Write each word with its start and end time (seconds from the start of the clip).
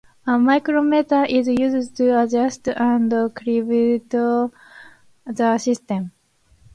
A 0.25 0.39
micrometer 0.39 1.25
is 1.25 1.47
used 1.47 1.95
to 1.97 2.19
adjust 2.23 2.67
and 2.69 3.11
calibrate 3.11 4.09
the 5.27 5.57
system. 5.59 6.11